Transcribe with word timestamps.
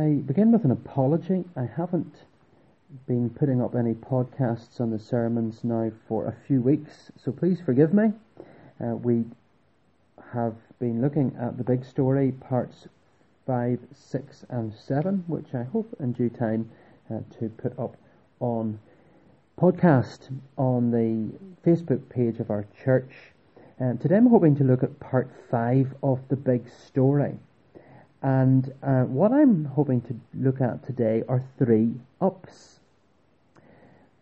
I 0.00 0.14
begin 0.14 0.50
with 0.50 0.64
an 0.64 0.70
apology. 0.70 1.44
I 1.54 1.66
haven't 1.66 2.24
been 3.06 3.28
putting 3.28 3.60
up 3.60 3.74
any 3.74 3.92
podcasts 3.92 4.80
on 4.80 4.90
the 4.90 4.98
sermons 4.98 5.62
now 5.62 5.92
for 6.08 6.24
a 6.24 6.36
few 6.46 6.62
weeks, 6.62 7.12
so 7.22 7.32
please 7.32 7.60
forgive 7.60 7.92
me. 7.92 8.14
Uh, 8.82 8.96
we 8.96 9.26
have 10.32 10.54
been 10.78 11.02
looking 11.02 11.36
at 11.38 11.58
the 11.58 11.64
big 11.64 11.84
story, 11.84 12.32
parts 12.32 12.88
5, 13.46 13.78
6, 13.92 14.46
and 14.48 14.72
7, 14.72 15.22
which 15.26 15.54
I 15.54 15.64
hope 15.64 15.94
in 16.00 16.12
due 16.12 16.30
time 16.30 16.70
uh, 17.10 17.18
to 17.38 17.50
put 17.50 17.78
up 17.78 17.94
on 18.38 18.80
podcast 19.58 20.30
on 20.56 20.92
the 20.92 21.30
Facebook 21.62 22.08
page 22.08 22.40
of 22.40 22.50
our 22.50 22.64
church. 22.82 23.12
Um, 23.78 23.98
today 23.98 24.16
I'm 24.16 24.30
hoping 24.30 24.56
to 24.56 24.64
look 24.64 24.82
at 24.82 24.98
part 24.98 25.30
5 25.50 25.94
of 26.02 26.26
the 26.28 26.36
big 26.36 26.70
story. 26.70 27.38
And 28.22 28.72
uh, 28.82 29.04
what 29.04 29.32
I'm 29.32 29.64
hoping 29.64 30.02
to 30.02 30.14
look 30.34 30.60
at 30.60 30.84
today 30.84 31.22
are 31.28 31.42
three 31.58 31.94
ups. 32.20 32.80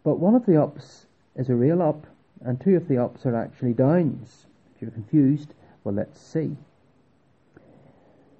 But 0.04 0.20
one 0.20 0.34
of 0.34 0.46
the 0.46 0.60
ups 0.60 1.06
is 1.36 1.48
a 1.48 1.54
real 1.54 1.82
up, 1.82 2.06
and 2.44 2.60
two 2.60 2.76
of 2.76 2.88
the 2.88 2.98
ups 2.98 3.26
are 3.26 3.34
actually 3.34 3.72
downs. 3.72 4.46
If 4.74 4.82
you're 4.82 4.90
confused, 4.90 5.54
well, 5.82 5.94
let's 5.94 6.20
see. 6.20 6.56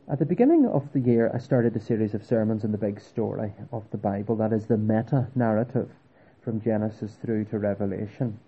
At 0.09 0.19
the 0.19 0.25
beginning 0.25 0.67
of 0.67 0.91
the 0.93 1.01
year, 1.01 1.31
I 1.35 1.39
started 1.39 1.77
a 1.77 1.81
series 1.81 2.15
of 2.15 2.25
sermons 2.25 2.65
on 2.65 2.73
the 2.73 2.79
big 2.79 3.01
story 3.01 3.53
of 3.73 3.85
the 3.91 3.99
Bible, 3.99 4.37
that 4.37 4.53
is, 4.53 4.67
the 4.67 4.79
meta 4.79 5.27
narrative 5.35 5.91
from 6.41 6.63
Genesis 6.63 7.17
through 7.17 7.45
to 7.47 7.59
Revelation. 7.59 8.39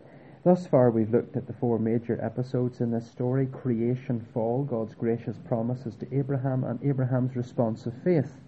Thus 0.42 0.66
far, 0.66 0.90
we've 0.90 1.12
looked 1.12 1.36
at 1.36 1.46
the 1.46 1.52
four 1.52 1.78
major 1.78 2.18
episodes 2.22 2.80
in 2.80 2.90
this 2.90 3.06
story 3.06 3.44
creation, 3.44 4.20
fall, 4.32 4.64
God's 4.64 4.94
gracious 4.94 5.36
promises 5.36 5.94
to 5.96 6.16
Abraham, 6.16 6.64
and 6.64 6.82
Abraham's 6.82 7.36
response 7.36 7.84
of 7.84 7.92
faith. 8.02 8.40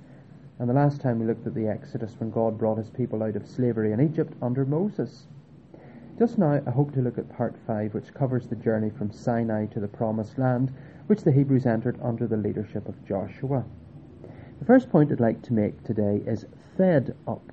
And 0.58 0.70
the 0.70 0.74
last 0.74 1.02
time 1.02 1.18
we 1.18 1.26
looked 1.26 1.46
at 1.46 1.54
the 1.54 1.68
Exodus 1.68 2.14
when 2.18 2.30
God 2.30 2.56
brought 2.56 2.78
his 2.78 2.88
people 2.88 3.22
out 3.22 3.36
of 3.36 3.46
slavery 3.46 3.92
in 3.92 4.00
Egypt 4.00 4.32
under 4.40 4.64
Moses. 4.64 5.26
Just 6.18 6.38
now, 6.38 6.62
I 6.66 6.70
hope 6.70 6.94
to 6.94 7.02
look 7.02 7.18
at 7.18 7.28
part 7.28 7.56
5, 7.66 7.92
which 7.92 8.14
covers 8.14 8.46
the 8.46 8.56
journey 8.56 8.88
from 8.88 9.12
Sinai 9.12 9.66
to 9.66 9.80
the 9.80 9.88
Promised 9.88 10.38
Land, 10.38 10.72
which 11.08 11.24
the 11.24 11.32
Hebrews 11.32 11.66
entered 11.66 11.98
under 12.02 12.26
the 12.26 12.38
leadership 12.38 12.88
of 12.88 13.04
Joshua. 13.04 13.64
The 14.60 14.64
first 14.64 14.88
point 14.88 15.12
I'd 15.12 15.20
like 15.20 15.42
to 15.42 15.52
make 15.52 15.82
today 15.82 16.22
is 16.26 16.46
fed 16.74 17.14
up. 17.28 17.52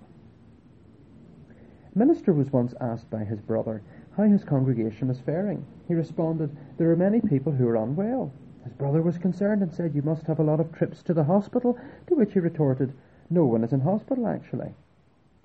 Minister 1.96 2.34
was 2.34 2.54
once 2.54 2.76
asked 2.80 3.10
by 3.10 3.24
his 3.24 3.42
brother 3.42 3.82
how 4.12 4.24
his 4.24 4.44
congregation 4.44 5.08
was 5.08 5.20
faring. 5.20 5.66
He 5.88 5.96
responded, 5.96 6.56
There 6.78 6.92
are 6.92 6.96
many 6.96 7.20
people 7.20 7.52
who 7.52 7.68
are 7.68 7.78
unwell. 7.78 8.32
His 8.64 8.74
brother 8.74 9.02
was 9.02 9.18
concerned 9.18 9.64
and 9.64 9.74
said, 9.74 9.96
You 9.96 10.04
must 10.04 10.28
have 10.28 10.40
a 10.40 10.44
lot 10.44 10.60
of 10.60 10.72
trips 10.72 11.02
to 11.04 11.14
the 11.16 11.24
hospital, 11.24 11.78
to 12.08 12.16
which 12.16 12.34
he 12.34 12.40
retorted, 12.40 12.94
No 13.30 13.46
one 13.46 13.64
is 13.64 13.74
in 13.74 13.80
hospital, 13.80 14.28
actually. 14.28 14.76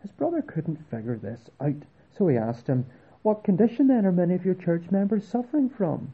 His 0.02 0.12
brother 0.12 0.42
couldn't 0.42 0.86
figure 0.90 1.16
this 1.16 1.48
out, 1.60 1.86
so 2.10 2.28
he 2.28 2.36
asked 2.36 2.66
him, 2.66 2.84
What 3.22 3.42
condition 3.42 3.86
then 3.86 4.04
are 4.04 4.12
many 4.12 4.34
of 4.34 4.44
your 4.44 4.54
church 4.54 4.90
members 4.90 5.26
suffering 5.26 5.70
from? 5.70 6.12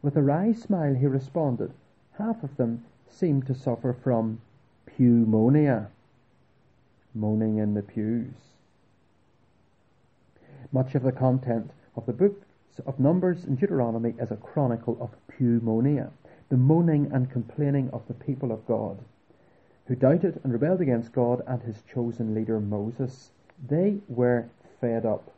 With 0.00 0.16
a 0.16 0.22
wry 0.22 0.52
smile, 0.52 0.94
he 0.94 1.06
responded, 1.06 1.72
Half 2.12 2.42
of 2.42 2.56
them 2.56 2.84
seem 3.08 3.42
to 3.42 3.54
suffer 3.54 3.92
from 3.92 4.40
pneumonia, 4.98 5.90
moaning 7.14 7.58
in 7.58 7.74
the 7.74 7.82
pews. 7.82 8.55
Much 10.72 10.94
of 10.94 11.02
the 11.02 11.12
content 11.12 11.70
of 11.96 12.06
the 12.06 12.12
books 12.12 12.46
of 12.86 12.98
Numbers 13.00 13.44
and 13.44 13.58
Deuteronomy 13.58 14.14
is 14.18 14.30
a 14.30 14.36
chronicle 14.36 14.96
of 15.00 15.10
pneumonia, 15.38 16.10
the 16.48 16.56
moaning 16.56 17.10
and 17.12 17.30
complaining 17.30 17.88
of 17.90 18.06
the 18.08 18.14
people 18.14 18.52
of 18.52 18.66
God, 18.66 18.98
who 19.86 19.94
doubted 19.94 20.40
and 20.42 20.52
rebelled 20.52 20.80
against 20.80 21.12
God 21.12 21.42
and 21.46 21.62
his 21.62 21.82
chosen 21.82 22.34
leader 22.34 22.60
Moses. 22.60 23.30
They 23.68 23.98
were 24.08 24.46
fed 24.80 25.06
up. 25.06 25.32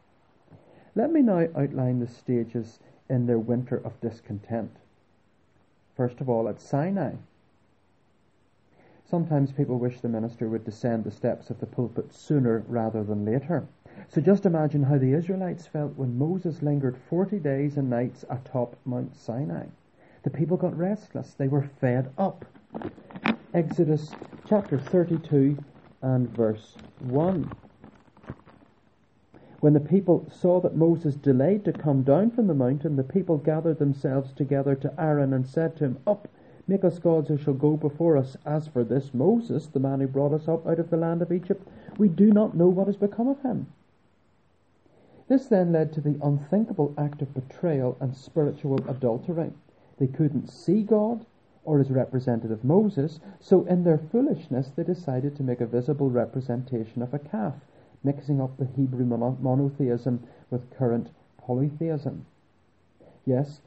Let 0.94 1.12
me 1.12 1.22
now 1.22 1.46
outline 1.54 2.00
the 2.00 2.08
stages 2.08 2.80
in 3.08 3.26
their 3.26 3.38
winter 3.38 3.76
of 3.76 4.00
discontent. 4.00 4.76
First 5.96 6.20
of 6.20 6.28
all, 6.28 6.48
at 6.48 6.60
Sinai. 6.60 7.12
Sometimes 9.10 9.52
people 9.52 9.78
wish 9.78 10.00
the 10.00 10.08
minister 10.08 10.50
would 10.50 10.64
descend 10.64 11.02
the 11.02 11.10
steps 11.10 11.48
of 11.48 11.58
the 11.60 11.66
pulpit 11.66 12.12
sooner 12.12 12.62
rather 12.68 13.02
than 13.02 13.24
later. 13.24 13.66
So 14.08 14.20
just 14.20 14.44
imagine 14.44 14.82
how 14.82 14.98
the 14.98 15.14
Israelites 15.14 15.66
felt 15.66 15.96
when 15.96 16.18
Moses 16.18 16.60
lingered 16.60 16.98
40 17.08 17.38
days 17.38 17.78
and 17.78 17.88
nights 17.88 18.26
atop 18.28 18.76
Mount 18.84 19.16
Sinai. 19.16 19.64
The 20.24 20.30
people 20.30 20.58
got 20.58 20.76
restless. 20.76 21.32
They 21.32 21.48
were 21.48 21.70
fed 21.80 22.12
up. 22.18 22.44
Exodus 23.54 24.10
chapter 24.46 24.78
32 24.78 25.56
and 26.02 26.28
verse 26.28 26.76
1. 27.00 27.50
When 29.60 29.72
the 29.72 29.80
people 29.80 30.30
saw 30.30 30.60
that 30.60 30.76
Moses 30.76 31.14
delayed 31.14 31.64
to 31.64 31.72
come 31.72 32.02
down 32.02 32.30
from 32.30 32.46
the 32.46 32.54
mountain, 32.54 32.96
the 32.96 33.02
people 33.02 33.38
gathered 33.38 33.78
themselves 33.78 34.34
together 34.34 34.74
to 34.74 34.92
Aaron 35.00 35.32
and 35.32 35.46
said 35.46 35.76
to 35.76 35.84
him, 35.86 35.98
Up, 36.06 36.27
make 36.68 36.84
us 36.84 36.98
gods 36.98 37.28
who 37.28 37.38
shall 37.38 37.54
go 37.54 37.76
before 37.76 38.16
us. 38.16 38.36
As 38.44 38.68
for 38.68 38.84
this 38.84 39.12
Moses, 39.12 39.66
the 39.66 39.80
man 39.80 40.00
who 40.00 40.06
brought 40.06 40.32
us 40.32 40.46
up 40.46 40.66
out 40.66 40.78
of 40.78 40.90
the 40.90 40.96
land 40.96 41.22
of 41.22 41.32
Egypt, 41.32 41.66
we 41.96 42.08
do 42.08 42.30
not 42.30 42.54
know 42.54 42.68
what 42.68 42.86
has 42.86 42.96
become 42.96 43.26
of 43.26 43.40
him. 43.42 43.66
This 45.28 45.46
then 45.46 45.72
led 45.72 45.92
to 45.92 46.00
the 46.00 46.18
unthinkable 46.22 46.94
act 46.96 47.20
of 47.20 47.34
betrayal 47.34 47.96
and 48.00 48.14
spiritual 48.14 48.78
adultery. 48.88 49.50
They 49.98 50.06
couldn't 50.06 50.48
see 50.48 50.82
God 50.82 51.26
or 51.64 51.78
his 51.78 51.90
representative 51.90 52.64
Moses, 52.64 53.20
so 53.40 53.64
in 53.66 53.84
their 53.84 53.98
foolishness 53.98 54.70
they 54.74 54.84
decided 54.84 55.36
to 55.36 55.42
make 55.42 55.60
a 55.60 55.66
visible 55.66 56.08
representation 56.08 57.02
of 57.02 57.12
a 57.12 57.18
calf, 57.18 57.54
mixing 58.02 58.40
up 58.40 58.56
the 58.56 58.68
Hebrew 58.76 59.04
monotheism 59.04 60.22
with 60.50 60.70
current 60.70 61.10
polytheism. 61.36 62.24
Yes, 63.26 63.60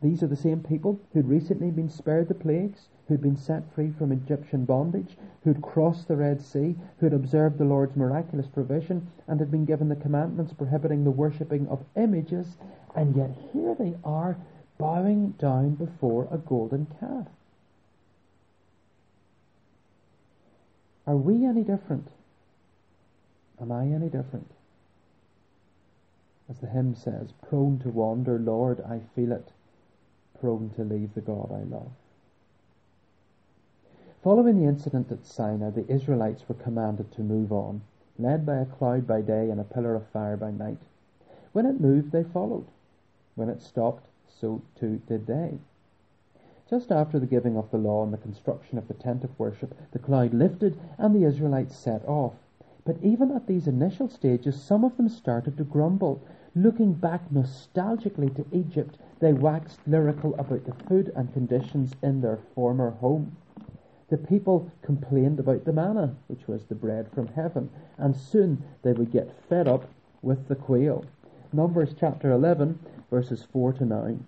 these 0.00 0.22
are 0.22 0.28
the 0.28 0.36
same 0.36 0.62
people 0.62 1.00
who'd 1.12 1.26
recently 1.26 1.70
been 1.70 1.88
spared 1.88 2.28
the 2.28 2.34
plagues, 2.34 2.88
who'd 3.08 3.20
been 3.20 3.36
set 3.36 3.68
free 3.72 3.90
from 3.90 4.12
Egyptian 4.12 4.64
bondage, 4.64 5.16
who'd 5.42 5.60
crossed 5.60 6.06
the 6.06 6.16
Red 6.16 6.40
Sea, 6.40 6.76
who'd 6.98 7.12
observed 7.12 7.58
the 7.58 7.64
Lord's 7.64 7.96
miraculous 7.96 8.46
provision, 8.46 9.08
and 9.26 9.40
had 9.40 9.50
been 9.50 9.64
given 9.64 9.88
the 9.88 9.96
commandments 9.96 10.52
prohibiting 10.52 11.02
the 11.02 11.10
worshipping 11.10 11.66
of 11.66 11.84
images, 11.96 12.56
and 12.94 13.16
yet 13.16 13.30
here 13.52 13.74
they 13.74 13.96
are 14.04 14.36
bowing 14.78 15.30
down 15.32 15.74
before 15.74 16.28
a 16.30 16.38
golden 16.38 16.86
calf. 17.00 17.26
Are 21.08 21.16
we 21.16 21.44
any 21.44 21.64
different? 21.64 22.06
Am 23.60 23.72
I 23.72 23.86
any 23.86 24.08
different? 24.08 24.50
As 26.48 26.60
the 26.60 26.68
hymn 26.68 26.94
says, 26.94 27.32
prone 27.48 27.80
to 27.80 27.88
wander, 27.88 28.38
Lord, 28.38 28.80
I 28.82 29.00
feel 29.16 29.32
it 29.32 29.50
prone 30.40 30.70
to 30.76 30.84
leave 30.84 31.14
the 31.14 31.20
God 31.20 31.50
I 31.52 31.62
love. 31.64 31.90
Following 34.22 34.60
the 34.60 34.68
incident 34.68 35.12
at 35.12 35.24
Sinai, 35.24 35.70
the 35.70 35.90
Israelites 35.90 36.48
were 36.48 36.54
commanded 36.54 37.12
to 37.12 37.22
move 37.22 37.52
on, 37.52 37.82
led 38.18 38.44
by 38.44 38.56
a 38.56 38.66
cloud 38.66 39.06
by 39.06 39.20
day 39.20 39.48
and 39.50 39.60
a 39.60 39.64
pillar 39.64 39.94
of 39.94 40.06
fire 40.08 40.36
by 40.36 40.50
night. 40.50 40.78
When 41.52 41.66
it 41.66 41.80
moved, 41.80 42.12
they 42.12 42.24
followed. 42.24 42.66
When 43.36 43.48
it 43.48 43.62
stopped, 43.62 44.04
so 44.28 44.62
too 44.74 45.00
did 45.06 45.26
they. 45.26 45.58
Just 46.68 46.92
after 46.92 47.18
the 47.18 47.26
giving 47.26 47.56
of 47.56 47.70
the 47.70 47.78
law 47.78 48.02
and 48.04 48.12
the 48.12 48.18
construction 48.18 48.76
of 48.76 48.88
the 48.88 48.94
tent 48.94 49.24
of 49.24 49.38
worship, 49.38 49.74
the 49.92 49.98
cloud 49.98 50.34
lifted 50.34 50.78
and 50.98 51.14
the 51.14 51.24
Israelites 51.24 51.76
set 51.76 52.04
off. 52.04 52.34
But 52.84 52.96
even 53.02 53.30
at 53.30 53.46
these 53.46 53.66
initial 53.66 54.08
stages, 54.08 54.60
some 54.60 54.84
of 54.84 54.96
them 54.96 55.08
started 55.08 55.56
to 55.56 55.64
grumble. 55.64 56.20
Looking 56.56 56.94
back 56.94 57.30
nostalgically 57.30 58.34
to 58.34 58.44
Egypt, 58.52 58.98
they 59.20 59.32
waxed 59.32 59.86
lyrical 59.86 60.34
about 60.36 60.64
the 60.64 60.72
food 60.72 61.12
and 61.14 61.32
conditions 61.32 61.94
in 62.02 62.20
their 62.20 62.38
former 62.54 62.90
home. 62.90 63.36
The 64.08 64.16
people 64.16 64.70
complained 64.80 65.38
about 65.38 65.64
the 65.64 65.72
manna, 65.72 66.16
which 66.26 66.48
was 66.48 66.64
the 66.64 66.74
bread 66.74 67.08
from 67.10 67.26
heaven, 67.28 67.68
and 67.98 68.16
soon 68.16 68.62
they 68.82 68.94
would 68.94 69.10
get 69.10 69.30
fed 69.48 69.68
up 69.68 69.84
with 70.22 70.48
the 70.48 70.56
quail. 70.56 71.04
Numbers 71.52 71.94
chapter 71.94 72.32
11, 72.32 72.78
verses 73.10 73.42
4 73.44 73.74
to 73.74 73.84
9. 73.84 74.24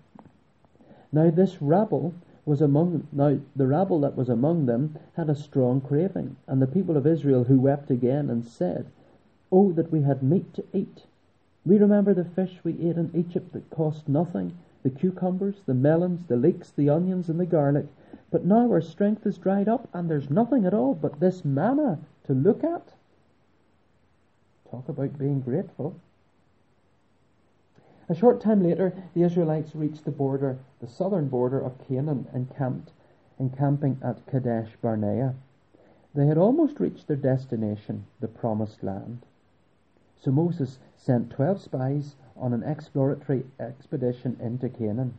Now 1.13 1.31
this 1.31 1.63
rabble 1.63 2.13
was 2.45 2.61
among 2.61 3.07
now 3.13 3.39
the 3.57 3.67
rabble 3.67 4.01
that 4.01 4.17
was 4.17 4.29
among 4.29 4.67
them 4.67 4.99
had 5.15 5.31
a 5.31 5.35
strong 5.35 5.81
craving, 5.81 6.37
and 6.47 6.61
the 6.61 6.67
people 6.67 6.97
of 6.97 7.07
Israel 7.07 7.45
who 7.45 7.61
wept 7.61 7.91
again 7.91 8.29
and 8.29 8.45
said, 8.45 8.87
Oh 9.51 9.73
that 9.73 9.91
we 9.91 10.03
had 10.03 10.23
meat 10.23 10.53
to 10.55 10.65
eat. 10.73 11.07
We 11.71 11.79
remember 11.79 12.15
the 12.15 12.25
fish 12.25 12.59
we 12.65 12.73
ate 12.73 12.97
in 12.97 13.13
Egypt 13.15 13.53
that 13.53 13.71
cost 13.71 14.09
nothing, 14.09 14.59
the 14.83 14.91
cucumbers, 14.91 15.63
the 15.67 15.73
melons, 15.73 16.25
the 16.27 16.35
leeks, 16.35 16.73
the 16.73 16.91
onions, 16.91 17.29
and 17.29 17.39
the 17.39 17.47
garlic. 17.47 17.87
But 18.33 18.45
now 18.45 18.69
our 18.69 18.81
strength 18.81 19.25
is 19.25 19.39
dried 19.39 19.69
up, 19.69 19.89
and 19.93 20.11
there's 20.11 20.31
nothing 20.31 20.67
at 20.67 20.75
all 20.75 20.95
but 20.95 21.21
this 21.21 21.45
manna 21.45 22.01
to 22.25 22.33
look 22.35 22.65
at. 22.65 22.95
Talk 24.69 24.89
about 24.89 25.17
being 25.17 25.43
grateful. 25.43 25.95
A 28.09 28.17
short 28.17 28.41
time 28.41 28.65
later, 28.65 28.93
the 29.15 29.23
Israelites 29.23 29.77
reached 29.77 30.05
the 30.05 30.11
border, 30.11 30.59
the 30.81 30.89
southern 30.89 31.29
border 31.29 31.61
of 31.61 31.87
Canaan, 31.87 32.27
and 32.33 32.53
camped, 32.53 32.91
encamping 33.39 33.97
at 34.03 34.27
Kadesh 34.27 34.71
Barnea. 34.83 35.37
They 36.17 36.27
had 36.27 36.37
almost 36.37 36.81
reached 36.81 37.07
their 37.07 37.17
destination, 37.17 38.07
the 38.19 38.27
Promised 38.27 38.83
Land. 38.83 39.25
So 40.23 40.31
Moses 40.31 40.79
sent 40.97 41.31
twelve 41.31 41.61
spies 41.61 42.15
on 42.37 42.53
an 42.53 42.63
exploratory 42.63 43.45
expedition 43.59 44.37
into 44.39 44.69
Canaan. 44.69 45.15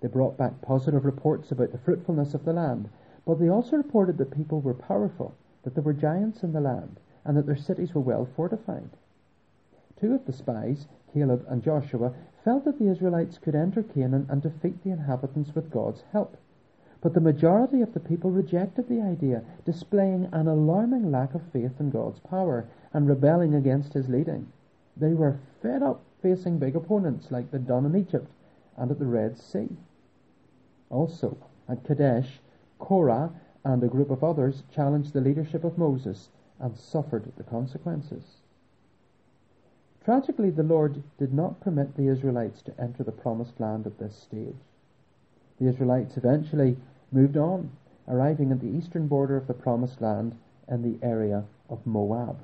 They 0.00 0.06
brought 0.06 0.36
back 0.36 0.60
positive 0.62 1.04
reports 1.04 1.50
about 1.50 1.72
the 1.72 1.78
fruitfulness 1.78 2.34
of 2.34 2.44
the 2.44 2.52
land, 2.52 2.88
but 3.26 3.40
they 3.40 3.48
also 3.48 3.76
reported 3.76 4.16
that 4.18 4.30
people 4.30 4.60
were 4.60 4.74
powerful, 4.74 5.34
that 5.64 5.74
there 5.74 5.82
were 5.82 5.92
giants 5.92 6.44
in 6.44 6.52
the 6.52 6.60
land, 6.60 7.00
and 7.24 7.36
that 7.36 7.46
their 7.46 7.56
cities 7.56 7.94
were 7.94 8.00
well 8.00 8.28
fortified. 8.36 8.90
Two 10.00 10.14
of 10.14 10.24
the 10.24 10.32
spies, 10.32 10.86
Caleb 11.12 11.44
and 11.48 11.62
Joshua, 11.62 12.14
felt 12.44 12.64
that 12.64 12.78
the 12.78 12.88
Israelites 12.88 13.38
could 13.38 13.56
enter 13.56 13.82
Canaan 13.82 14.26
and 14.30 14.40
defeat 14.40 14.84
the 14.84 14.90
inhabitants 14.90 15.52
with 15.54 15.70
God's 15.70 16.04
help. 16.12 16.36
But 17.00 17.14
the 17.14 17.20
majority 17.20 17.80
of 17.80 17.94
the 17.94 18.00
people 18.00 18.30
rejected 18.30 18.88
the 18.88 19.00
idea, 19.00 19.44
displaying 19.64 20.28
an 20.32 20.48
alarming 20.48 21.10
lack 21.10 21.34
of 21.34 21.42
faith 21.52 21.78
in 21.78 21.90
God's 21.90 22.18
power 22.18 22.66
and 22.92 23.06
rebelling 23.06 23.54
against 23.54 23.92
his 23.92 24.08
leading. 24.08 24.50
They 24.96 25.14
were 25.14 25.38
fed 25.62 25.82
up 25.82 26.02
facing 26.20 26.58
big 26.58 26.74
opponents 26.74 27.30
like 27.30 27.50
they'd 27.50 27.66
done 27.66 27.86
in 27.86 27.94
Egypt 27.94 28.28
and 28.76 28.90
at 28.90 28.98
the 28.98 29.06
Red 29.06 29.38
Sea. 29.38 29.68
Also, 30.90 31.36
at 31.68 31.84
Kadesh, 31.84 32.40
Korah 32.78 33.32
and 33.64 33.82
a 33.82 33.88
group 33.88 34.10
of 34.10 34.24
others 34.24 34.64
challenged 34.70 35.12
the 35.12 35.20
leadership 35.20 35.62
of 35.62 35.78
Moses 35.78 36.30
and 36.58 36.76
suffered 36.76 37.30
the 37.36 37.44
consequences. 37.44 38.38
Tragically, 40.04 40.50
the 40.50 40.62
Lord 40.62 41.02
did 41.18 41.32
not 41.32 41.60
permit 41.60 41.94
the 41.94 42.08
Israelites 42.08 42.62
to 42.62 42.80
enter 42.80 43.04
the 43.04 43.12
promised 43.12 43.60
land 43.60 43.86
at 43.86 43.98
this 43.98 44.16
stage. 44.16 44.56
The 45.58 45.66
Israelites 45.66 46.16
eventually 46.16 46.76
moved 47.10 47.36
on, 47.36 47.70
arriving 48.06 48.52
at 48.52 48.60
the 48.60 48.68
eastern 48.68 49.08
border 49.08 49.36
of 49.36 49.46
the 49.46 49.54
Promised 49.54 50.00
Land 50.00 50.36
in 50.68 50.82
the 50.82 51.04
area 51.04 51.44
of 51.68 51.86
Moab. 51.86 52.38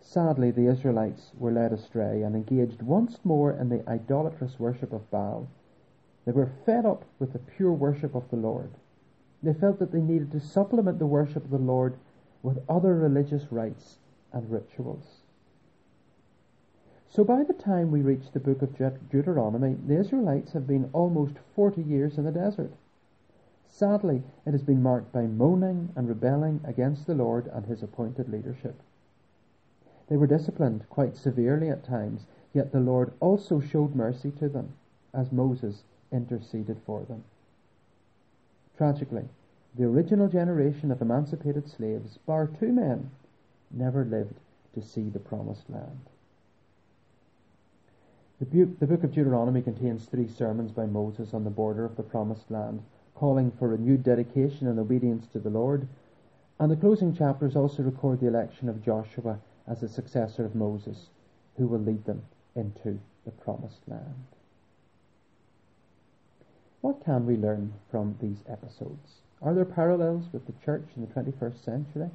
Sadly, 0.00 0.50
the 0.50 0.66
Israelites 0.66 1.32
were 1.38 1.52
led 1.52 1.72
astray 1.72 2.22
and 2.22 2.34
engaged 2.34 2.82
once 2.82 3.24
more 3.24 3.52
in 3.52 3.68
the 3.68 3.88
idolatrous 3.88 4.58
worship 4.58 4.92
of 4.92 5.08
Baal. 5.10 5.46
They 6.24 6.32
were 6.32 6.50
fed 6.66 6.84
up 6.84 7.04
with 7.18 7.32
the 7.32 7.38
pure 7.38 7.72
worship 7.72 8.14
of 8.14 8.28
the 8.30 8.36
Lord. 8.36 8.70
They 9.42 9.54
felt 9.54 9.78
that 9.78 9.92
they 9.92 10.00
needed 10.00 10.32
to 10.32 10.40
supplement 10.40 10.98
the 10.98 11.06
worship 11.06 11.44
of 11.44 11.50
the 11.50 11.58
Lord 11.58 11.96
with 12.42 12.64
other 12.68 12.94
religious 12.94 13.52
rites 13.52 13.98
and 14.32 14.50
rituals. 14.50 15.19
So 17.12 17.24
by 17.24 17.42
the 17.42 17.54
time 17.54 17.90
we 17.90 18.02
reach 18.02 18.30
the 18.30 18.38
book 18.38 18.62
of 18.62 18.78
Deuteronomy, 19.10 19.76
the 19.84 19.98
Israelites 19.98 20.52
have 20.52 20.68
been 20.68 20.88
almost 20.92 21.34
40 21.56 21.82
years 21.82 22.16
in 22.16 22.24
the 22.24 22.30
desert. 22.30 22.70
Sadly, 23.66 24.22
it 24.46 24.52
has 24.52 24.62
been 24.62 24.80
marked 24.80 25.12
by 25.12 25.26
moaning 25.26 25.90
and 25.96 26.08
rebelling 26.08 26.60
against 26.62 27.08
the 27.08 27.14
Lord 27.16 27.48
and 27.48 27.66
his 27.66 27.82
appointed 27.82 28.28
leadership. 28.28 28.80
They 30.06 30.16
were 30.16 30.28
disciplined 30.28 30.88
quite 30.88 31.16
severely 31.16 31.68
at 31.68 31.82
times, 31.82 32.26
yet 32.52 32.70
the 32.70 32.78
Lord 32.78 33.12
also 33.18 33.58
showed 33.58 33.96
mercy 33.96 34.30
to 34.32 34.48
them 34.48 34.74
as 35.12 35.32
Moses 35.32 35.82
interceded 36.12 36.78
for 36.86 37.02
them. 37.02 37.24
Tragically, 38.76 39.28
the 39.74 39.84
original 39.84 40.28
generation 40.28 40.92
of 40.92 41.02
emancipated 41.02 41.68
slaves, 41.68 42.18
bar 42.18 42.46
two 42.46 42.72
men, 42.72 43.10
never 43.68 44.04
lived 44.04 44.38
to 44.74 44.80
see 44.80 45.08
the 45.08 45.18
promised 45.18 45.68
land. 45.68 46.09
The, 48.40 48.46
bu- 48.46 48.74
the 48.80 48.86
book 48.86 49.04
of 49.04 49.12
Deuteronomy 49.12 49.60
contains 49.60 50.06
three 50.06 50.26
sermons 50.26 50.72
by 50.72 50.86
Moses 50.86 51.34
on 51.34 51.44
the 51.44 51.50
border 51.50 51.84
of 51.84 51.96
the 51.96 52.02
Promised 52.02 52.50
Land, 52.50 52.82
calling 53.14 53.50
for 53.50 53.68
renewed 53.68 54.02
dedication 54.02 54.66
and 54.66 54.78
obedience 54.78 55.26
to 55.26 55.38
the 55.38 55.50
Lord. 55.50 55.86
And 56.58 56.70
the 56.72 56.76
closing 56.76 57.14
chapters 57.14 57.54
also 57.54 57.82
record 57.82 58.18
the 58.18 58.28
election 58.28 58.70
of 58.70 58.82
Joshua 58.82 59.38
as 59.66 59.82
the 59.82 59.88
successor 59.88 60.46
of 60.46 60.54
Moses, 60.54 61.10
who 61.58 61.66
will 61.66 61.80
lead 61.80 62.06
them 62.06 62.22
into 62.56 62.98
the 63.26 63.30
Promised 63.30 63.86
Land. 63.86 64.24
What 66.80 67.04
can 67.04 67.26
we 67.26 67.36
learn 67.36 67.74
from 67.90 68.16
these 68.22 68.42
episodes? 68.48 69.20
Are 69.42 69.52
there 69.52 69.66
parallels 69.66 70.24
with 70.32 70.46
the 70.46 70.54
church 70.64 70.88
in 70.96 71.02
the 71.02 71.12
21st 71.12 71.62
century? 71.62 72.08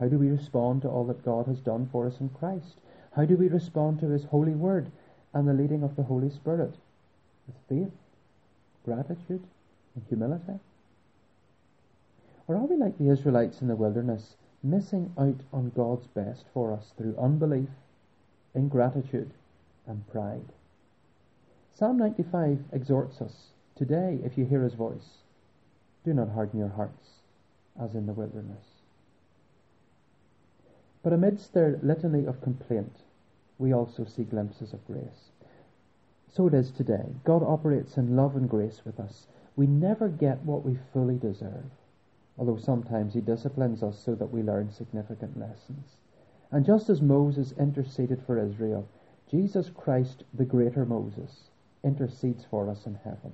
How 0.00 0.08
do 0.08 0.18
we 0.18 0.30
respond 0.30 0.82
to 0.82 0.88
all 0.88 1.04
that 1.04 1.24
God 1.24 1.46
has 1.46 1.60
done 1.60 1.88
for 1.92 2.08
us 2.08 2.18
in 2.18 2.28
Christ? 2.30 2.80
How 3.14 3.24
do 3.24 3.36
we 3.36 3.46
respond 3.46 4.00
to 4.00 4.08
His 4.08 4.24
holy 4.24 4.54
word 4.54 4.90
and 5.32 5.46
the 5.46 5.54
leading 5.54 5.82
of 5.82 5.96
the 5.96 6.02
Holy 6.02 6.30
Spirit 6.30 6.74
with 7.46 7.56
faith, 7.68 7.92
gratitude, 8.84 9.42
and 9.94 10.04
humility? 10.08 10.58
Or 12.48 12.56
are 12.56 12.66
we 12.66 12.76
like 12.76 12.98
the 12.98 13.10
Israelites 13.10 13.60
in 13.60 13.68
the 13.68 13.76
wilderness, 13.76 14.34
missing 14.62 15.12
out 15.16 15.40
on 15.52 15.72
God's 15.74 16.06
best 16.08 16.46
for 16.52 16.72
us 16.72 16.92
through 16.96 17.16
unbelief, 17.16 17.68
ingratitude, 18.54 19.30
and 19.86 20.06
pride? 20.10 20.52
Psalm 21.74 21.96
95 21.98 22.58
exhorts 22.72 23.20
us 23.22 23.50
today, 23.76 24.18
if 24.24 24.36
you 24.36 24.44
hear 24.44 24.62
his 24.62 24.74
voice, 24.74 25.22
do 26.04 26.12
not 26.12 26.30
harden 26.30 26.58
your 26.58 26.68
hearts 26.68 27.20
as 27.80 27.94
in 27.94 28.06
the 28.06 28.12
wilderness. 28.12 28.64
But 31.02 31.12
amidst 31.12 31.54
their 31.54 31.78
litany 31.82 32.26
of 32.26 32.42
complaint, 32.42 32.96
we 33.60 33.74
also 33.74 34.04
see 34.04 34.24
glimpses 34.24 34.72
of 34.72 34.84
grace. 34.86 35.30
So 36.32 36.46
it 36.46 36.54
is 36.54 36.70
today. 36.70 37.04
God 37.24 37.42
operates 37.42 37.96
in 37.96 38.16
love 38.16 38.34
and 38.34 38.48
grace 38.48 38.80
with 38.84 38.98
us. 38.98 39.26
We 39.54 39.66
never 39.66 40.08
get 40.08 40.40
what 40.42 40.64
we 40.64 40.78
fully 40.92 41.18
deserve, 41.18 41.70
although 42.38 42.56
sometimes 42.56 43.12
He 43.12 43.20
disciplines 43.20 43.82
us 43.82 43.98
so 44.02 44.14
that 44.14 44.32
we 44.32 44.42
learn 44.42 44.72
significant 44.72 45.38
lessons. 45.38 45.96
And 46.50 46.64
just 46.64 46.88
as 46.88 47.02
Moses 47.02 47.52
interceded 47.58 48.22
for 48.24 48.38
Israel, 48.38 48.88
Jesus 49.30 49.70
Christ, 49.70 50.24
the 50.32 50.44
greater 50.44 50.86
Moses, 50.86 51.50
intercedes 51.84 52.44
for 52.50 52.68
us 52.70 52.86
in 52.86 52.98
heaven. 53.04 53.32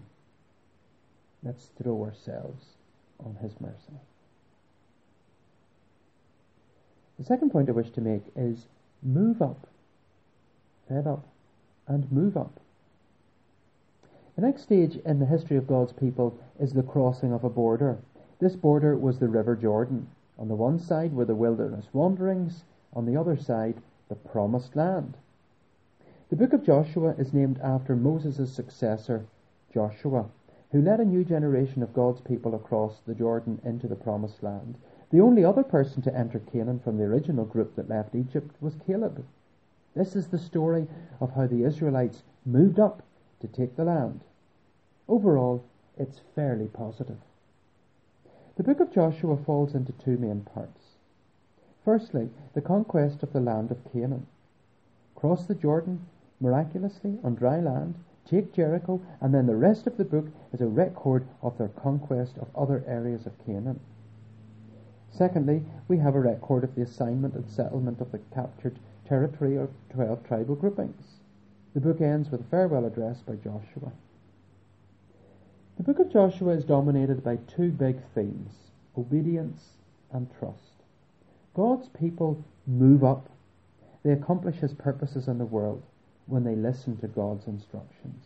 Let's 1.43 1.71
throw 1.81 2.03
ourselves 2.03 2.65
on 3.25 3.37
His 3.41 3.61
mercy. 3.61 4.01
The 7.19 7.25
second 7.25 7.51
point 7.51 7.69
I 7.69 7.73
wish 7.73 7.91
to 7.91 8.01
make 8.01 8.25
is 8.35 8.67
move 9.03 9.41
up 9.41 9.69
head 10.89 11.07
up, 11.07 11.27
and 11.87 12.11
move 12.11 12.37
up. 12.37 12.61
The 14.37 14.43
next 14.43 14.63
stage 14.63 14.97
in 14.97 15.19
the 15.19 15.27
history 15.27 15.57
of 15.57 15.67
God's 15.67 15.93
people 15.93 16.39
is 16.61 16.73
the 16.73 16.83
crossing 16.83 17.33
of 17.33 17.43
a 17.43 17.51
border. 17.51 17.99
This 18.39 18.55
border 18.55 18.97
was 18.97 19.19
the 19.19 19.29
River 19.29 19.57
Jordan. 19.57 20.09
On 20.39 20.49
the 20.49 20.55
one 20.55 20.79
side 20.79 21.15
were 21.15 21.25
the 21.25 21.35
wilderness 21.35 21.87
wanderings, 21.93 22.65
on 22.93 23.07
the 23.07 23.17
other 23.17 23.37
side, 23.37 23.81
the 24.09 24.15
promised 24.15 24.77
land. 24.77 25.17
The 26.29 26.37
book 26.37 26.53
of 26.53 26.65
Joshua 26.65 27.15
is 27.19 27.33
named 27.33 27.59
after 27.61 27.97
Moses' 27.97 28.53
successor, 28.53 29.25
Joshua, 29.73 30.27
who 30.73 30.83
led 30.83 31.01
a 31.01 31.05
new 31.05 31.25
generation 31.25 31.83
of 31.83 31.95
God's 31.95 32.21
people 32.21 32.55
across 32.55 33.01
the 33.01 33.15
Jordan 33.15 33.61
into 33.65 33.89
the 33.89 33.97
promised 33.97 34.43
land. 34.43 34.77
The 35.11 35.21
only 35.21 35.45
other 35.45 35.63
person 35.63 36.03
to 36.03 36.15
enter 36.15 36.41
Canaan 36.41 36.81
from 36.81 36.99
the 36.99 37.05
original 37.05 37.45
group 37.45 37.77
that 37.77 37.89
left 37.89 38.15
Egypt 38.15 38.55
was 38.61 38.75
Caleb. 38.87 39.25
This 39.97 40.15
is 40.15 40.27
the 40.27 40.39
story 40.39 40.87
of 41.21 41.33
how 41.33 41.47
the 41.47 41.65
Israelites 41.65 42.23
moved 42.45 42.79
up 42.79 43.03
to 43.41 43.49
take 43.49 43.77
the 43.77 43.85
land. 43.85 44.21
Overall, 45.09 45.65
it's 45.97 46.21
fairly 46.35 46.67
positive. 46.67 47.17
The 48.57 48.63
book 48.63 48.81
of 48.81 48.93
Joshua 48.93 49.39
falls 49.39 49.75
into 49.75 49.93
two 49.93 50.19
main 50.19 50.43
parts. 50.43 50.97
Firstly, 51.83 52.29
the 52.53 52.61
conquest 52.61 53.23
of 53.23 53.33
the 53.33 53.41
land 53.41 53.71
of 53.71 53.91
Canaan. 53.91 54.27
Cross 55.15 55.47
the 55.47 55.55
Jordan 55.55 56.01
miraculously 56.41 57.19
on 57.25 57.35
dry 57.35 57.59
land, 57.59 57.95
take 58.27 58.53
Jericho, 58.53 59.01
and 59.23 59.33
then 59.33 59.47
the 59.47 59.57
rest 59.57 59.87
of 59.87 59.97
the 59.97 60.05
book 60.05 60.27
is 60.53 60.61
a 60.61 60.67
record 60.67 61.27
of 61.41 61.57
their 61.57 61.69
conquest 61.69 62.37
of 62.37 62.55
other 62.55 62.85
areas 62.87 63.25
of 63.25 63.47
Canaan. 63.47 63.81
Secondly, 65.11 65.65
we 65.89 65.97
have 65.97 66.15
a 66.15 66.21
record 66.21 66.65
of 66.65 66.75
the 66.75 66.83
assignment 66.83 67.35
and 67.35 67.49
settlement 67.49 68.03
of 68.03 68.13
the 68.13 68.19
captured 68.35 68.79
territory 69.09 69.57
of 69.57 69.71
12 69.95 70.27
tribal 70.27 70.55
groupings. 70.55 71.05
The 71.75 71.81
book 71.81 72.01
ends 72.01 72.31
with 72.31 72.41
a 72.41 72.45
farewell 72.45 72.87
address 72.87 73.19
by 73.21 73.35
Joshua. 73.37 73.93
The 75.77 75.83
book 75.83 75.99
of 75.99 76.13
Joshua 76.13 76.53
is 76.55 76.65
dominated 76.65 77.23
by 77.23 77.37
two 77.37 77.71
big 77.71 77.99
themes 78.15 78.53
obedience 78.97 79.63
and 80.13 80.27
trust. 80.39 80.73
God's 81.55 81.89
people 81.89 82.43
move 82.67 83.05
up. 83.05 83.29
They 84.03 84.13
accomplish 84.13 84.57
His 84.57 84.73
purposes 84.73 85.29
in 85.29 85.37
the 85.39 85.45
world 85.45 85.83
when 86.27 86.45
they 86.45 86.57
listen 86.57 86.97
to 86.99 87.09
God's 87.09 87.47
instructions, 87.47 88.25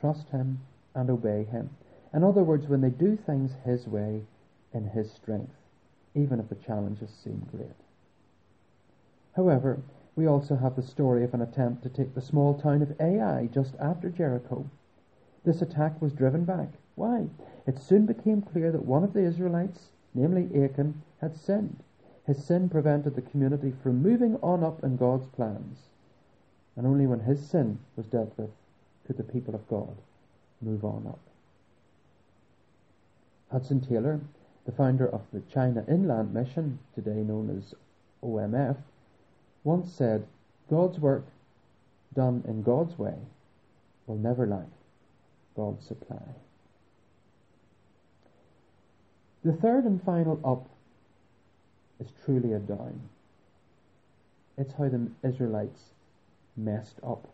trust 0.00 0.28
Him, 0.30 0.60
and 0.94 1.10
obey 1.10 1.44
Him. 1.44 1.70
In 2.14 2.24
other 2.24 2.42
words, 2.42 2.66
when 2.66 2.80
they 2.80 2.90
do 2.90 3.16
things 3.16 3.52
His 3.64 3.86
way 3.86 4.22
in 4.72 4.86
His 4.86 5.12
strength, 5.12 5.52
even 6.14 6.40
if 6.40 6.48
the 6.48 6.54
challenges 6.54 7.10
seem 7.22 7.46
great. 7.52 7.68
However, 9.36 9.78
we 10.18 10.26
also 10.26 10.56
have 10.56 10.74
the 10.74 10.82
story 10.82 11.22
of 11.22 11.32
an 11.32 11.40
attempt 11.40 11.80
to 11.80 11.88
take 11.88 12.12
the 12.12 12.20
small 12.20 12.52
town 12.52 12.82
of 12.82 13.00
Ai 13.00 13.48
just 13.54 13.76
after 13.78 14.10
Jericho. 14.10 14.68
This 15.44 15.62
attack 15.62 16.02
was 16.02 16.12
driven 16.12 16.44
back. 16.44 16.70
Why? 16.96 17.28
It 17.68 17.78
soon 17.78 18.04
became 18.04 18.42
clear 18.42 18.72
that 18.72 18.84
one 18.84 19.04
of 19.04 19.12
the 19.12 19.22
Israelites, 19.22 19.90
namely 20.14 20.50
Achan, 20.60 21.02
had 21.20 21.36
sinned. 21.36 21.84
His 22.26 22.42
sin 22.42 22.68
prevented 22.68 23.14
the 23.14 23.22
community 23.22 23.72
from 23.80 24.02
moving 24.02 24.34
on 24.42 24.64
up 24.64 24.82
in 24.82 24.96
God's 24.96 25.28
plans. 25.28 25.78
And 26.74 26.84
only 26.84 27.06
when 27.06 27.20
his 27.20 27.40
sin 27.48 27.78
was 27.94 28.06
dealt 28.06 28.36
with 28.36 28.50
could 29.06 29.18
the 29.18 29.22
people 29.22 29.54
of 29.54 29.68
God 29.68 29.94
move 30.60 30.84
on 30.84 31.06
up. 31.06 31.20
Hudson 33.52 33.80
Taylor, 33.80 34.18
the 34.66 34.72
founder 34.72 35.08
of 35.08 35.22
the 35.32 35.42
China 35.42 35.84
Inland 35.86 36.34
Mission, 36.34 36.80
today 36.96 37.22
known 37.22 37.56
as 37.56 37.72
OMF, 38.20 38.78
once 39.68 39.92
said, 39.92 40.26
God's 40.70 40.98
work 40.98 41.26
done 42.14 42.42
in 42.48 42.62
God's 42.62 42.98
way 42.98 43.16
will 44.06 44.16
never 44.16 44.46
lack 44.46 44.70
God's 45.54 45.86
supply. 45.86 46.22
The 49.44 49.52
third 49.52 49.84
and 49.84 50.02
final 50.02 50.40
up 50.42 50.66
is 52.00 52.08
truly 52.24 52.54
a 52.54 52.58
down. 52.58 52.98
It's 54.56 54.72
how 54.72 54.88
the 54.88 55.10
Israelites 55.22 55.90
messed 56.56 56.96
up. 57.06 57.28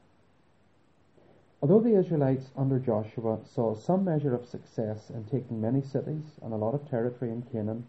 Although 1.62 1.80
the 1.80 1.96
Israelites 1.96 2.50
under 2.56 2.80
Joshua 2.80 3.38
saw 3.44 3.76
some 3.76 4.04
measure 4.04 4.34
of 4.34 4.44
success 4.44 5.08
in 5.08 5.22
taking 5.22 5.60
many 5.60 5.82
cities 5.82 6.24
and 6.42 6.52
a 6.52 6.56
lot 6.56 6.74
of 6.74 6.90
territory 6.90 7.30
in 7.30 7.42
Canaan, 7.52 7.86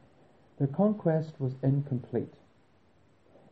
their 0.60 0.68
conquest 0.68 1.34
was 1.40 1.56
incomplete. 1.64 2.36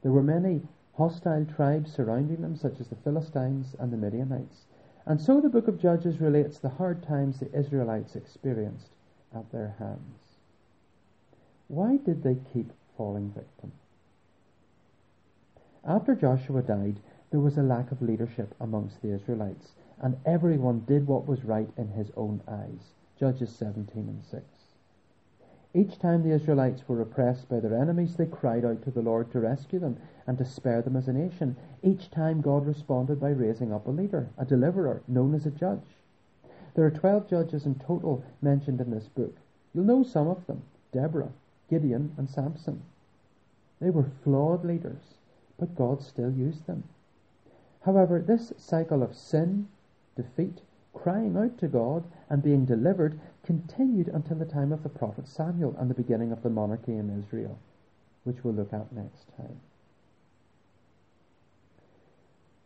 There 0.04 0.12
were 0.12 0.22
many 0.22 0.62
hostile 0.96 1.46
tribes 1.46 1.92
surrounding 1.92 2.42
them, 2.42 2.56
such 2.56 2.80
as 2.80 2.88
the 2.88 2.96
Philistines 2.98 3.76
and 3.80 3.92
the 3.92 3.98
Midianites. 3.98 4.66
And 5.06 5.20
so 5.20 5.42
the 5.42 5.50
book 5.50 5.68
of 5.68 5.82
Judges 5.82 6.22
relates 6.22 6.60
the 6.60 6.70
hard 6.70 7.04
times 7.04 7.40
the 7.40 7.52
Israelites 7.58 8.16
experienced 8.16 8.90
at 9.36 9.52
their 9.52 9.76
hands. 9.80 10.20
Why 11.68 11.98
did 11.98 12.24
they 12.24 12.38
keep 12.54 12.72
falling 12.96 13.32
victim? 13.32 13.72
After 15.84 16.16
Joshua 16.16 16.62
died, 16.62 17.00
there 17.32 17.40
was 17.40 17.58
a 17.58 17.64
lack 17.64 17.92
of 17.92 18.02
leadership 18.02 18.54
amongst 18.62 19.02
the 19.02 19.12
Israelites, 19.12 19.74
and 20.00 20.16
everyone 20.26 20.86
did 20.88 21.08
what 21.08 21.28
was 21.28 21.44
right 21.44 21.70
in 21.78 21.88
his 21.90 22.12
own 22.16 22.42
eyes. 22.48 22.94
Judges 23.20 23.50
17 23.56 24.08
and 24.08 24.24
6. 24.24 24.44
Each 25.76 25.98
time 25.98 26.22
the 26.22 26.32
Israelites 26.32 26.88
were 26.88 27.02
oppressed 27.02 27.50
by 27.50 27.60
their 27.60 27.76
enemies, 27.76 28.16
they 28.16 28.28
cried 28.28 28.64
out 28.64 28.84
to 28.84 28.92
the 28.92 29.02
Lord 29.02 29.32
to 29.32 29.40
rescue 29.40 29.80
them 29.80 29.98
and 30.28 30.38
to 30.38 30.46
spare 30.46 30.84
them 30.84 30.96
as 30.96 31.08
a 31.08 31.14
nation. 31.14 31.56
Each 31.82 32.12
time 32.12 32.42
God 32.42 32.68
responded 32.68 33.20
by 33.20 33.30
raising 33.30 33.74
up 33.74 33.88
a 33.88 33.92
leader, 33.92 34.30
a 34.38 34.46
deliverer, 34.46 35.02
known 35.08 35.34
as 35.34 35.48
a 35.48 35.52
judge. 35.52 35.98
There 36.76 36.86
are 36.86 36.92
12 36.92 37.28
judges 37.28 37.66
in 37.66 37.76
total 37.76 38.24
mentioned 38.42 38.82
in 38.82 38.92
this 38.92 39.08
book. 39.08 39.36
You'll 39.74 39.86
know 39.86 40.04
some 40.04 40.28
of 40.28 40.46
them 40.46 40.62
Deborah, 40.92 41.32
Gideon, 41.70 42.14
and 42.18 42.30
Samson. 42.30 42.84
They 43.80 43.90
were 43.90 44.12
flawed 44.24 44.64
leaders, 44.64 45.16
but 45.58 45.76
God 45.76 46.04
still 46.04 46.32
used 46.32 46.68
them. 46.68 46.84
However, 47.82 48.20
this 48.20 48.54
cycle 48.58 49.02
of 49.02 49.16
sin, 49.16 49.68
defeat, 50.16 50.62
crying 50.94 51.36
out 51.38 51.58
to 51.60 51.68
God, 51.68 52.04
and 52.30 52.42
being 52.42 52.66
delivered 52.66 53.20
continued 53.44 54.08
until 54.08 54.38
the 54.38 54.46
time 54.46 54.72
of 54.72 54.84
the 54.84 54.90
prophet 54.90 55.28
Samuel 55.28 55.76
and 55.78 55.90
the 55.90 55.96
beginning 55.96 56.32
of 56.32 56.44
the 56.44 56.50
monarchy 56.50 56.96
in 56.96 57.10
Israel, 57.10 57.60
which 58.24 58.44
we'll 58.44 58.54
look 58.54 58.74
at 58.74 58.92
next 58.94 59.36
time. 59.36 59.60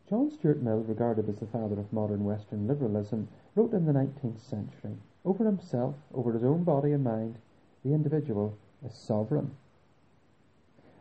John 0.10 0.31
Stuart 0.31 0.62
Mill, 0.62 0.84
regarded 0.84 1.27
as 1.27 1.39
the 1.39 1.48
father 1.48 1.79
of 1.79 1.91
modern 1.91 2.24
Western 2.24 2.67
liberalism, 2.67 3.27
wrote 3.55 3.74
in 3.74 3.86
the 3.86 3.91
19th 3.91 4.39
century 4.39 4.98
over 5.25 5.43
himself, 5.43 5.96
over 6.13 6.31
his 6.31 6.43
own 6.43 6.63
body 6.63 6.93
and 6.93 7.03
mind, 7.03 7.38
the 7.84 7.93
individual 7.93 8.57
is 8.86 8.93
sovereign. 8.93 9.51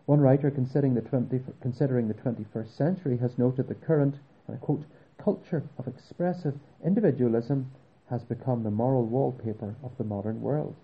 One 0.06 0.20
writer 0.20 0.50
considering 0.50 0.94
the, 0.94 1.02
20, 1.02 1.40
considering 1.60 2.08
the 2.08 2.14
21st 2.14 2.68
century 2.68 3.16
has 3.18 3.38
noted 3.38 3.68
the 3.68 3.74
current, 3.74 4.16
and 4.46 4.56
I 4.56 4.58
quote, 4.58 4.84
culture 5.26 5.64
of 5.76 5.88
expressive 5.88 6.54
individualism 6.84 7.68
has 8.08 8.22
become 8.22 8.62
the 8.62 8.70
moral 8.70 9.04
wallpaper 9.04 9.74
of 9.82 9.90
the 9.98 10.04
modern 10.04 10.40
world. 10.40 10.76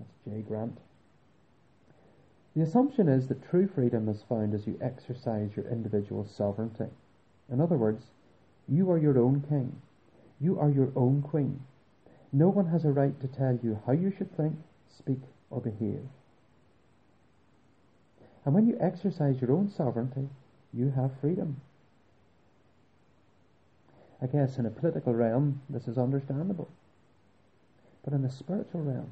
That's 0.00 0.18
J. 0.24 0.42
Grant. 0.42 0.76
The 2.56 2.62
assumption 2.62 3.08
is 3.08 3.28
that 3.28 3.48
true 3.48 3.68
freedom 3.72 4.08
is 4.08 4.24
found 4.28 4.52
as 4.52 4.66
you 4.66 4.76
exercise 4.82 5.50
your 5.54 5.68
individual 5.68 6.26
sovereignty. 6.26 6.86
In 7.52 7.60
other 7.60 7.76
words, 7.76 8.06
you 8.68 8.90
are 8.90 8.98
your 8.98 9.16
own 9.16 9.44
king. 9.48 9.80
You 10.40 10.58
are 10.58 10.70
your 10.70 10.90
own 10.96 11.22
queen. 11.22 11.60
No 12.32 12.48
one 12.48 12.66
has 12.66 12.84
a 12.84 12.90
right 12.90 13.18
to 13.20 13.28
tell 13.28 13.60
you 13.62 13.78
how 13.86 13.92
you 13.92 14.10
should 14.10 14.36
think, 14.36 14.56
speak, 14.98 15.20
or 15.50 15.60
behave. 15.60 16.02
And 18.44 18.54
when 18.54 18.66
you 18.66 18.76
exercise 18.80 19.40
your 19.40 19.52
own 19.52 19.70
sovereignty, 19.70 20.28
you 20.74 20.90
have 20.90 21.12
freedom. 21.20 21.60
I 24.20 24.26
guess 24.26 24.58
in 24.58 24.66
a 24.66 24.70
political 24.70 25.14
realm, 25.14 25.60
this 25.70 25.86
is 25.86 25.96
understandable. 25.96 26.68
But 28.04 28.14
in 28.14 28.22
the 28.22 28.30
spiritual 28.30 28.82
realm, 28.82 29.10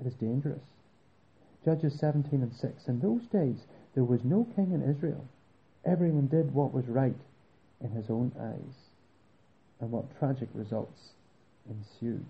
it 0.00 0.06
is 0.06 0.14
dangerous. 0.14 0.62
Judges 1.64 1.98
17 1.98 2.42
and 2.42 2.54
6. 2.54 2.88
In 2.88 3.00
those 3.00 3.26
days, 3.26 3.66
there 3.94 4.04
was 4.04 4.24
no 4.24 4.46
king 4.56 4.72
in 4.72 4.82
Israel. 4.82 5.26
Everyone 5.84 6.28
did 6.28 6.54
what 6.54 6.72
was 6.72 6.86
right 6.86 7.16
in 7.82 7.90
his 7.90 8.08
own 8.08 8.32
eyes. 8.40 8.74
And 9.80 9.90
what 9.90 10.18
tragic 10.18 10.48
results 10.54 11.10
ensued. 11.68 12.24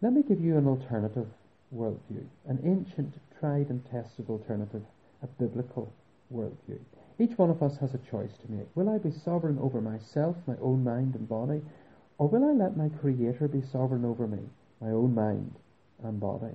Let 0.00 0.12
me 0.12 0.22
give 0.22 0.40
you 0.40 0.56
an 0.58 0.66
alternative 0.66 1.28
worldview, 1.74 2.24
an 2.46 2.60
ancient, 2.64 3.14
tried 3.40 3.68
and 3.68 3.84
tested 3.90 4.28
alternative, 4.28 4.82
a 5.22 5.26
biblical 5.26 5.92
worldview. 6.32 6.78
Each 7.18 7.36
one 7.36 7.50
of 7.50 7.62
us 7.62 7.76
has 7.78 7.94
a 7.94 7.98
choice 7.98 8.36
to 8.38 8.52
make. 8.52 8.68
Will 8.76 8.88
I 8.88 8.98
be 8.98 9.10
sovereign 9.10 9.58
over 9.58 9.80
myself, 9.80 10.36
my 10.46 10.56
own 10.58 10.84
mind 10.84 11.16
and 11.16 11.28
body, 11.28 11.62
or 12.16 12.28
will 12.28 12.44
I 12.44 12.52
let 12.52 12.76
my 12.76 12.88
Creator 12.88 13.48
be 13.48 13.60
sovereign 13.60 14.04
over 14.04 14.26
me, 14.26 14.48
my 14.80 14.90
own 14.90 15.14
mind 15.14 15.54
and 16.02 16.20
body? 16.20 16.54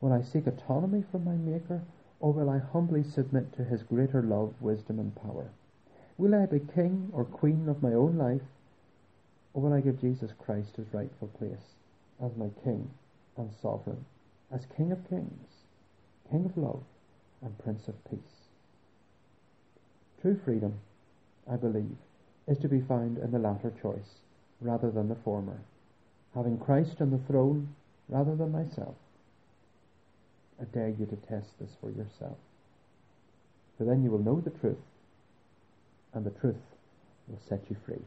Will 0.00 0.12
I 0.12 0.22
seek 0.22 0.46
autonomy 0.46 1.02
from 1.02 1.24
my 1.24 1.34
Maker, 1.34 1.82
or 2.20 2.32
will 2.32 2.48
I 2.48 2.58
humbly 2.58 3.02
submit 3.02 3.52
to 3.54 3.64
His 3.64 3.82
greater 3.82 4.22
love, 4.22 4.54
wisdom, 4.60 5.00
and 5.00 5.14
power? 5.16 5.50
Will 6.16 6.34
I 6.34 6.46
be 6.46 6.60
king 6.60 7.10
or 7.12 7.24
queen 7.24 7.68
of 7.68 7.82
my 7.82 7.92
own 7.92 8.16
life, 8.16 8.42
or 9.54 9.62
will 9.62 9.72
I 9.72 9.80
give 9.80 10.00
Jesus 10.00 10.32
Christ 10.38 10.76
his 10.76 10.92
rightful 10.92 11.28
place 11.28 11.74
as 12.20 12.36
my 12.36 12.50
king 12.62 12.90
and 13.36 13.52
sovereign, 13.52 14.04
as 14.50 14.66
King 14.76 14.92
of 14.92 15.08
kings, 15.08 15.64
King 16.30 16.44
of 16.44 16.56
love, 16.56 16.82
and 17.42 17.58
Prince 17.58 17.88
of 17.88 18.04
peace? 18.08 18.47
True 20.20 20.38
freedom, 20.44 20.74
I 21.50 21.56
believe, 21.56 21.96
is 22.46 22.58
to 22.58 22.68
be 22.68 22.80
found 22.80 23.18
in 23.18 23.30
the 23.30 23.38
latter 23.38 23.72
choice 23.80 24.20
rather 24.60 24.90
than 24.90 25.08
the 25.08 25.14
former, 25.14 25.58
having 26.34 26.58
Christ 26.58 27.00
on 27.00 27.10
the 27.10 27.18
throne 27.18 27.68
rather 28.08 28.34
than 28.34 28.50
myself. 28.50 28.94
I 30.60 30.64
dare 30.64 30.88
you 30.88 31.06
to 31.06 31.16
test 31.16 31.58
this 31.60 31.70
for 31.80 31.90
yourself. 31.90 32.36
For 33.76 33.84
then 33.84 34.02
you 34.02 34.10
will 34.10 34.18
know 34.18 34.40
the 34.40 34.50
truth, 34.50 34.76
and 36.12 36.24
the 36.24 36.30
truth 36.30 36.56
will 37.28 37.38
set 37.48 37.62
you 37.70 37.76
free. 37.86 38.02